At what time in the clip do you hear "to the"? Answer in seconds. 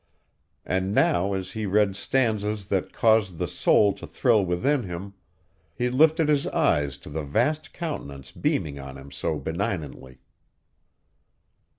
6.97-7.21